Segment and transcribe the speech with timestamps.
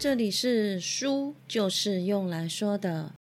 [0.00, 3.14] 这里是书，就是用来说的。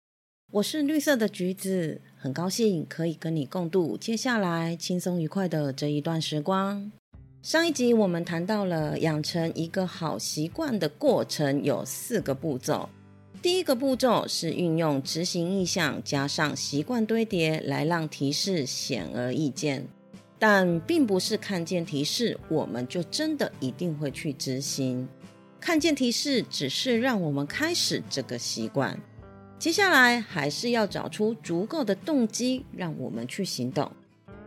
[0.52, 6.92] 我是绿色的橘子，很高兴可以跟你共度接下来轻松愉快的这一段时光。
[7.42, 12.88] 上一集我们谈到了养成一个好习惯的过程有四个步骤。
[13.42, 19.88] 第一个步骤是运用执行意向加上习惯堆叠来让提示显而易见，
[20.38, 25.08] 但并不是看见提示我们就真的一定会去执行。
[25.68, 28.98] 看见提示只是让我们开始这个习惯，
[29.60, 33.92] 接下来还是要找出足够的动机让我们去行动。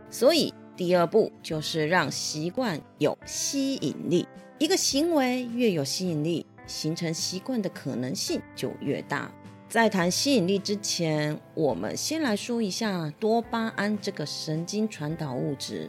[0.09, 4.27] 所以第二步就是让习惯有吸引力。
[4.57, 9.31] 一个行为越有吸引力，形成习惯的可能性就越大。
[9.69, 15.87] 在谈吸引力之前，我们先来说一下多巴胺这个神经传导物质。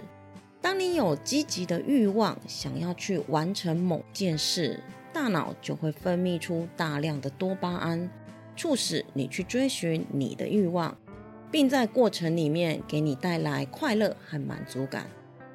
[0.60, 4.78] 当你有积极的欲望，想要去完成某件事。
[5.12, 8.10] 大脑就会分泌出大量的多巴胺，
[8.56, 10.96] 促使你去追寻你的欲望，
[11.50, 15.06] 并在过程里面给你带来快乐和满足感。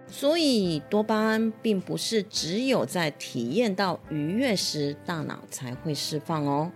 [0.09, 6.71] 所以，多巴胺并不是只有在体验到愉悦时大脑才会释放哦，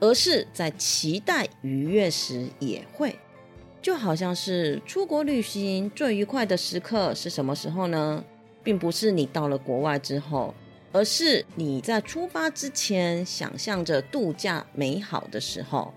[0.00, 3.18] 而是在期待愉悦时也会。
[3.82, 8.24] 就好像是出国旅行最愉快的时刻是什么时候呢？
[8.62, 10.54] 并不是你到了国外之后。
[10.92, 15.92] 而是你在出发之前想象着度假美好的时候，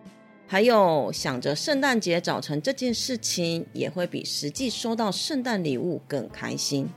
[0.47, 6.87] 还有想着圣诞节早晨这件事情，也会比实际收到圣诞礼物更开心。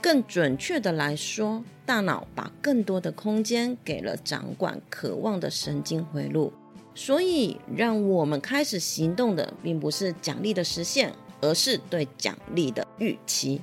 [0.00, 6.52] 更准确的来说，大脑把更多的空间给了掌管渴望的神经回路，
[6.94, 13.60] 所以让我们开始行动的，并不是奖励的实现，而是对奖励的预期。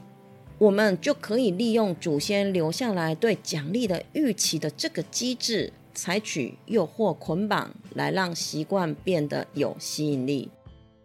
[0.57, 10.49] 我们就可以利用祖先留下来对奖励的预期的这个机制，采取诱惑捆绑来让习惯变得有吸引力。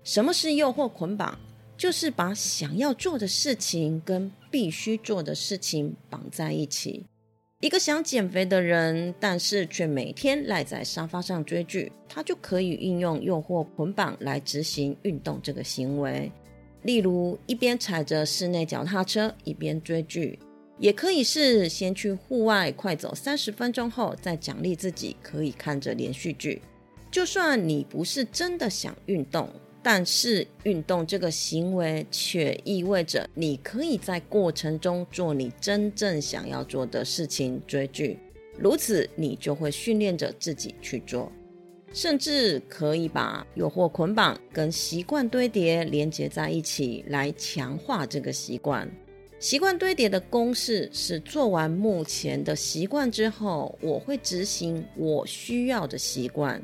[0.04, 1.38] 什么是诱惑捆绑？
[1.76, 7.06] 就是把想要做的事情跟必须做的事情绑在一起。
[7.60, 16.30] 一个想减肥的人，但是却每天赖在沙发上追剧，他就可以运用诱惑捆绑来执行运动这个行为。
[16.82, 20.38] 例如，一边踩着室内脚踏车一边追剧，
[20.78, 26.62] 也可以是先去户外快走三十分钟后，再奖励自己可以看着连续剧。
[27.10, 29.48] 就算你不是真的想运动，
[29.82, 38.18] 但是运动这个行为却意味着你可以在过程中做你真正想要做的事情——追剧。
[38.58, 41.30] 如此，你就会训练着自己去做。
[41.92, 48.88] 甚至可以把诱惑捆绑跟习惯堆叠连接在一起，来强化这个习惯。
[49.38, 56.62] 习惯堆叠的公式是：做完目前的习惯之后，我会执行我需要的习惯，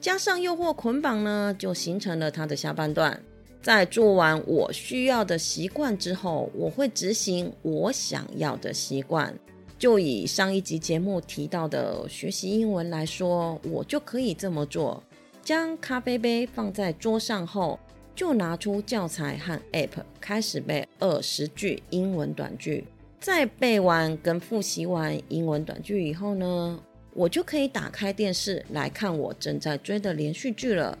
[0.00, 3.22] 加上诱惑捆绑呢，就形成了它的下半段。
[3.62, 9.32] 在做完我需要的习惯之后，我会执行我想要的习惯。
[9.78, 15.02] 就以上一集节目提到的学习英文来说，我就可以这么做：
[15.42, 17.78] 将咖啡杯放在桌上后，
[18.14, 22.84] 就拿出教材和 App 开始背二十句英文短句。
[23.20, 26.80] 在背完跟复习完英文短句以后呢，
[27.12, 30.96] 我就可以打开电视来看我正在追的连续剧了。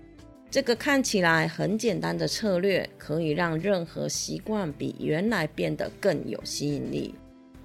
[0.50, 7.14] 这个看起来很简单的策略，可以让任何习惯比原来变得更有吸引力。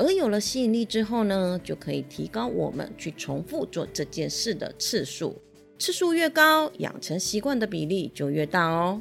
[0.02, 5.40] 而有了吸引力之后呢，就可以提高我们去重复做这件事的次数。
[5.78, 9.00] 次数越高，养成习惯的比例就越大哦。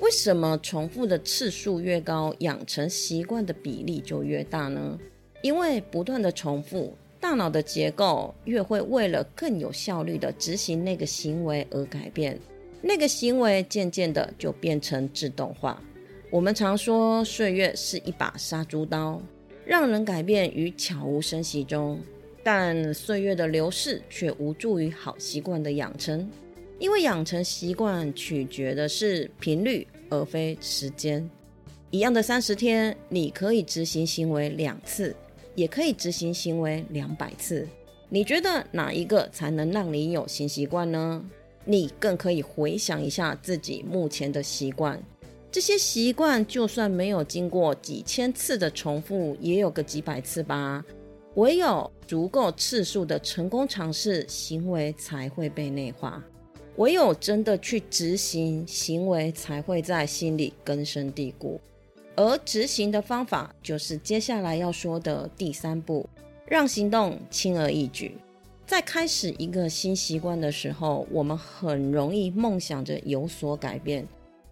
[0.00, 4.98] 为什么重复的次数越高，养成习惯的比例就越大呢？
[5.40, 12.38] 因为不断的重复，大脑的结构越会为了更有效率的执行那个行为而改变，
[12.82, 15.82] 那个行为渐渐的就变成自动化。
[16.30, 19.22] 我们常说，岁月是一把杀猪刀。
[19.64, 21.98] 让人改变于悄无声息中，
[22.42, 26.30] 但岁月的流逝却无助于好习惯的养成，
[26.78, 31.28] 因为养成习惯取决的是频率而非时间。
[31.90, 35.14] 一样的三十天，你可以执行行为两次，
[35.54, 37.66] 也可以执行行为两百次。
[38.10, 41.24] 你觉得哪一个才能让你有新习惯呢？
[41.64, 45.02] 你更可以回想一下自己目前的习惯。
[45.54, 50.84] 这些习惯就算没有经过几千次的重复，也有个几百次吧。
[51.36, 56.20] 唯有足够次数的成功尝试，行为才会被内化；
[56.74, 61.60] 唯有真的去执行，行为才会在心里根深蒂固。
[62.16, 66.04] 而执行的方法，就是接下来要说的第三步：
[66.48, 68.16] 让行动轻而易举。
[68.66, 74.04] 在开始一个新习惯的时候，我们很容易梦想着有所改变，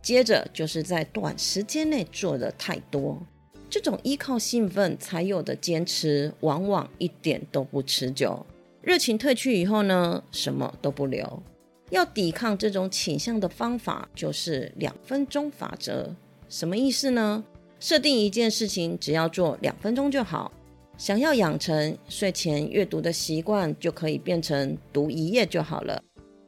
[0.03, 3.25] 接着就是在短时间内做的太多。
[3.71, 8.45] 这种依靠兴奋才有的坚持，往往一点都不持久。
[8.83, 11.43] 热情褪去以后呢，什么都不留。
[11.91, 16.15] 要抵抗这种倾向的方法，就是两分钟法则。
[16.49, 17.45] 什么意思呢？
[17.79, 20.53] 设定一件事情，只要做两分钟就好。
[20.99, 26.03] 想要养成睡前阅读的习惯，就可以变成读一页就好了。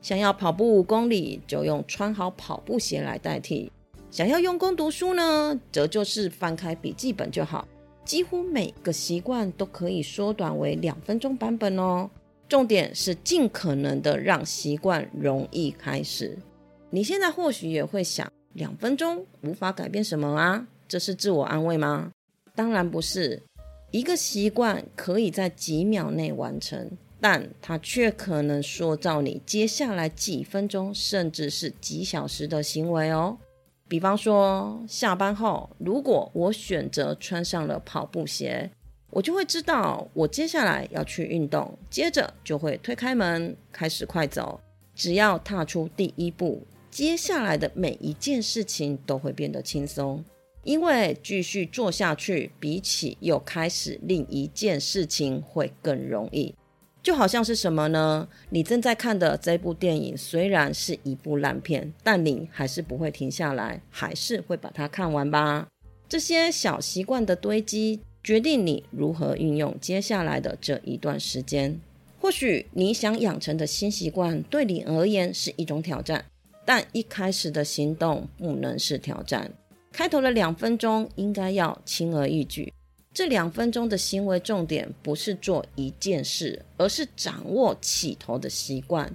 [0.05, 3.73] 想要跑步五公里，就用穿好跑步鞋来代替。
[4.11, 7.67] 想要用功读书呢，则就是翻开笔记本就好。
[8.05, 12.11] 几乎每个习惯都可以缩短为两分钟版本哦。
[12.47, 16.37] 重点是尽可能的让习惯容易开始。
[16.91, 20.67] 你现在或许也会想，两分钟无法改变什么啊？
[20.87, 22.12] 这是自我安慰吗？
[22.55, 23.41] 当然不是。
[23.91, 26.91] 一个习惯可以在几秒内完成，
[27.25, 33.38] 但它却可能塑造你接下来几分钟，甚至是几小时的行为哦。
[33.88, 38.71] 比方说，下班后，如果我选择穿上了跑步鞋，
[39.09, 44.61] 我就会知道我接下来要去运动，接着就会推开门开始快走。
[44.94, 50.23] 只要踏出第一步，接下来的每一件事情都会变得轻松。
[50.62, 56.55] 因为继续做下去，比起又开始另一件事情会更容易。
[57.05, 58.27] 就好像是什么呢？
[58.49, 65.69] 你正在看的这部电影虽然是一部烂片，但你还是不会停下来，还是会把它看完吧。
[66.09, 71.79] 这些小习惯的堆积，决定你如何运用接下来的这一段时间。
[72.19, 76.25] 或许你想养成的新习惯对你而言是一种挑战，
[76.65, 79.51] 但一开始的行动不能是挑战。
[79.93, 82.73] 开头的两分钟应该要轻而易举。
[83.15, 89.09] 这两分钟的行为重点不是做一件事，而是掌握起头的习惯，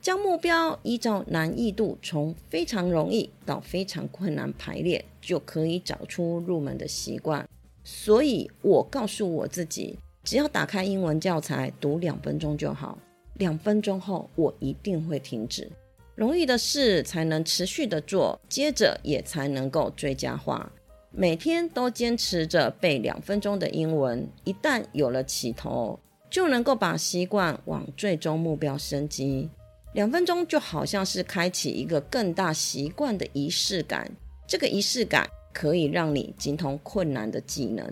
[0.00, 7.48] 将目标依照难易度从非常容易到非常困难排列，就可以找出入门的习惯。
[7.84, 12.98] 所以我告诉我自己，只要打开英文教材读两分钟就好。
[13.34, 15.70] 两分钟后，我一定会停止。
[16.16, 20.68] 容易的事才能持续的做，接着也才能够追加化。
[21.10, 25.98] 每天都坚持着背两分钟的英文，一旦有了起头，
[26.30, 29.48] 就能够把习惯往最终目标升级。
[29.94, 34.10] 两分钟就好像是开启一个更大习惯的仪式感，
[34.46, 37.84] 这个仪式感可以让你精通困难的技能。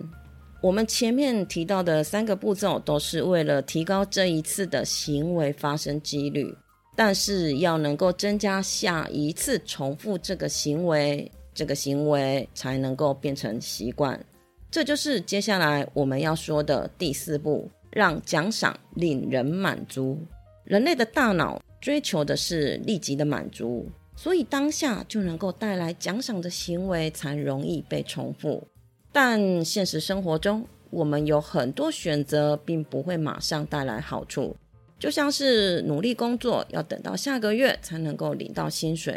[0.60, 6.54] 我们前面提到的三个步骤，都是为了提高这一次的行为发生几率。
[6.96, 14.18] 但是要能够增加下一次重复这个行为，这个行为才能够变成习惯。
[14.70, 20.18] 这就是接下来我们要说的第四步：让奖赏令人满足。
[20.64, 28.66] 人类的大脑追求的是立即的满足，所以当下就能够带来奖赏的行为才容易被重复。
[29.12, 34.56] 但现实生活中，我们有很多选择，并不会马上带来好处。
[34.98, 39.14] 就像是努力工作，要等到下个月才能够领到薪水；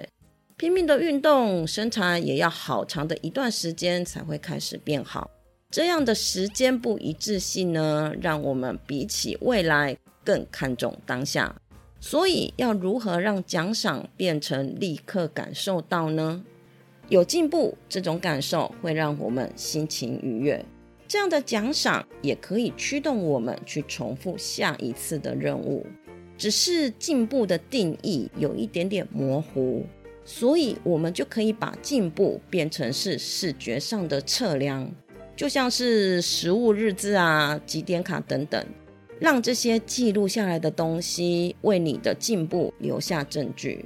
[0.60, 5.30] 拼命的运动，身材也要好长的一段时间才会开始变好。
[5.70, 11.56] 这样的时间不一致性呢，让我们比起未来更看重当下。
[12.00, 16.44] 所以，要如何让奖赏变成立刻感受到呢？
[17.08, 20.66] 有进步，这种感受会让我们心情愉悦。
[21.08, 25.86] 这样的奖赏也可以驱动我们去重复下一次的任务，
[26.36, 29.86] 只是进步的定义有一点点模糊，
[30.30, 34.92] 所以我们就可以把进步变成是视觉上的测量，
[35.38, 38.62] 就像是食物日志啊、几点卡等等，
[39.22, 43.86] 让这些记录下来的东西为你的进步留下证据。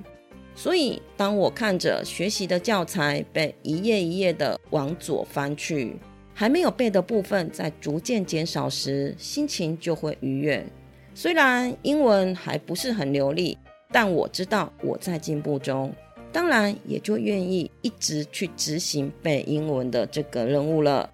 [0.55, 5.95] 所以，当我看着学习的教材被一页一页的往左翻去。
[6.33, 10.65] 还没有背的部分在逐渐减少时，心情就会愉悦。
[11.13, 13.55] 虽然英文还不是很流利，
[13.91, 15.93] 但我知道我在进步中，
[16.31, 21.09] 当然也就愿意一直去执行背英文的这个任务了。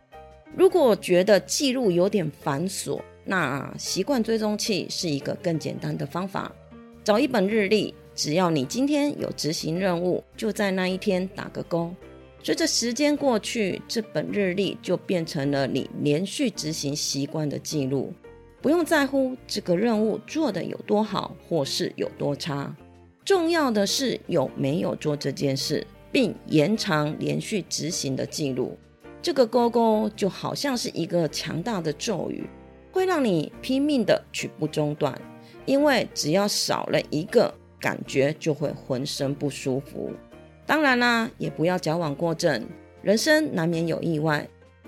[0.56, 6.52] 如果觉得记录有点繁琐，那习惯追踪器是一个更简单的方法。
[7.04, 11.94] 找一本日历，只要你今天有执行任务，就在那一天打个勾。
[12.44, 18.14] 随着时间过去，这本日历就变成了你连续执行习惯的记录。
[18.62, 22.76] 不用在乎这个任务做的有多好，或是有多差，
[23.28, 28.78] 重要的是有没有做这件事，并延长连续执行的记录。
[29.22, 32.48] 这个勾勾就好像是一个强大的咒语，
[32.90, 35.14] 会让你拼命的去不中断。
[35.66, 40.10] 因为只要少了一个，感觉就会浑身不舒服。
[40.66, 42.66] 当然啦，也不要矫枉过正，
[43.02, 44.48] 人生难免有意外。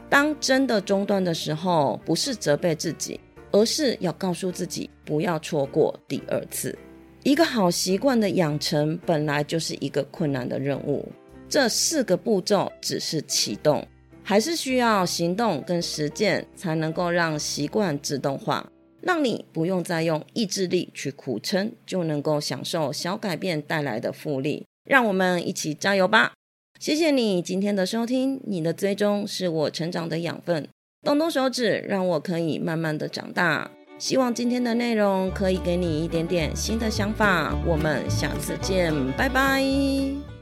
[0.09, 3.19] 当真的中断的时候，不是责备自己，
[3.51, 6.73] 而是要告诉自己不要错过第二次。
[7.23, 11.05] 一个好习惯的养成本来就是一个困难的任务，
[11.49, 13.85] 这四个步骤只是启动，
[14.23, 18.71] 还是需要行动跟实践才能够让习惯自动化，
[19.01, 24.65] 让你不用再用意志力去苦撑，就能够享受小改变带来的复利。
[24.85, 26.31] 让我们一起加油吧！
[26.79, 30.65] 谢谢你今天的收听，你的追踪是我成长的养分。
[31.03, 33.69] 动动手指，让我可以慢慢的长大。
[33.99, 37.53] 希望今天的内容可以给你一点点新的想法。
[37.65, 40.38] 我们下次见，拜拜。